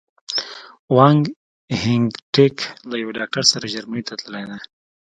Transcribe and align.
وان 0.95 1.17
هینټیګ 1.81 2.55
له 2.89 2.95
یو 3.03 3.09
ډاکټر 3.19 3.43
سره 3.51 3.65
جرمني 3.73 4.01
ته 4.07 4.13
تللي 4.21 4.43
دي. 4.49 4.57